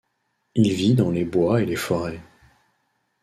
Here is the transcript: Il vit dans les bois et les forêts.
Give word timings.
Il 0.55 0.73
vit 0.73 0.95
dans 0.95 1.11
les 1.11 1.25
bois 1.25 1.61
et 1.61 1.65
les 1.67 1.75
forêts. 1.75 2.21